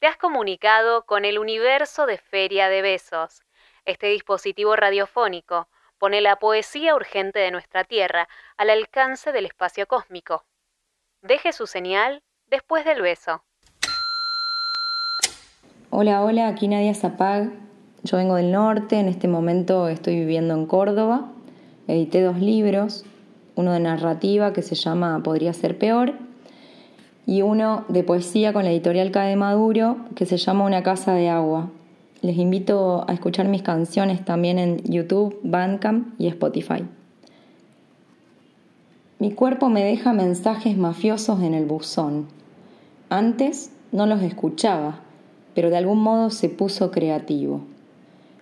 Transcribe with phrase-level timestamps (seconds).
[0.00, 3.42] Te has comunicado con el universo de Feria de Besos.
[3.84, 5.68] Este dispositivo radiofónico
[5.98, 8.26] pone la poesía urgente de nuestra Tierra
[8.56, 10.46] al alcance del espacio cósmico.
[11.20, 13.42] Deje su señal después del beso.
[15.90, 17.50] Hola, hola, aquí Nadia Zapag.
[18.02, 21.30] Yo vengo del norte, en este momento estoy viviendo en Córdoba.
[21.88, 23.04] Edité dos libros,
[23.54, 26.29] uno de narrativa que se llama Podría ser peor
[27.30, 31.28] y uno de poesía con la editorial Cade Maduro que se llama Una casa de
[31.28, 31.70] agua.
[32.22, 36.84] Les invito a escuchar mis canciones también en YouTube, Bandcamp y Spotify.
[39.20, 42.26] Mi cuerpo me deja mensajes mafiosos en el buzón.
[43.10, 44.98] Antes no los escuchaba,
[45.54, 47.60] pero de algún modo se puso creativo.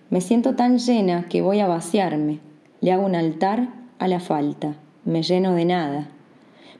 [0.09, 2.39] Me siento tan llena que voy a vaciarme.
[2.81, 3.69] Le hago un altar
[3.99, 4.77] a la falta.
[5.05, 6.07] Me lleno de nada.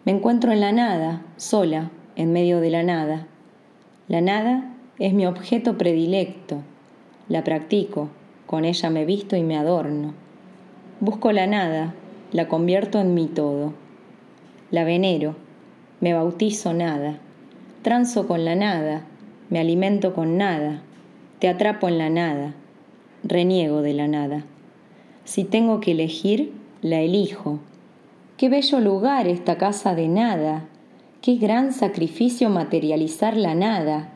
[0.06, 3.28] Me encuentro en la nada, sola, en medio de la nada.
[4.10, 6.62] La nada es mi objeto predilecto.
[7.30, 8.10] La practico,
[8.46, 10.14] con ella me visto y me adorno.
[11.00, 11.94] Busco la nada,
[12.34, 13.74] la convierto en mi todo.
[14.70, 15.38] La venero,
[16.02, 17.20] me bautizo nada.
[17.84, 19.06] Transo con la nada,
[19.50, 20.82] me alimento con nada.
[21.40, 22.54] Te atrapo en la nada,
[23.24, 24.44] reniego de la nada.
[25.24, 27.60] Si tengo que elegir, la elijo
[28.36, 30.66] Qué bello lugar esta casa de nada.
[31.22, 34.14] Qué gran sacrificio materializar la nada.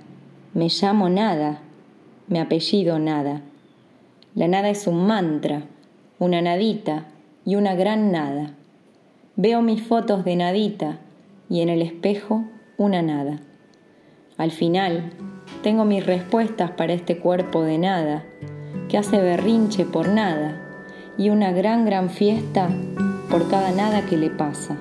[0.54, 1.60] Me llamo nada.
[2.30, 3.42] Me apellido nada.
[4.36, 5.64] La nada es un mantra,
[6.18, 7.08] una nadita
[7.44, 8.52] y una gran nada.
[9.36, 11.00] Veo mis fotos de nadita
[11.50, 12.46] y en el espejo
[12.78, 13.42] una nada.
[14.38, 15.12] Al final,
[15.62, 18.24] tengo mis respuestas para este cuerpo de nada,
[18.88, 20.62] que hace berrinche por nada,
[21.18, 22.70] y una gran, gran fiesta
[23.30, 24.78] por cada nada que le pasa.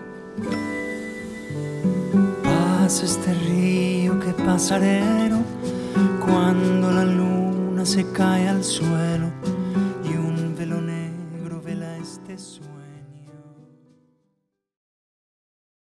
[3.01, 5.39] Este río que pasarero
[6.25, 9.29] cuando la luna se cae al suelo
[10.05, 12.82] y un velo negro vela este suelo.